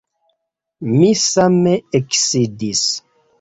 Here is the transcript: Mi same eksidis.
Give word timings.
Mi 0.93 1.09
same 1.23 1.75
eksidis. 2.01 2.83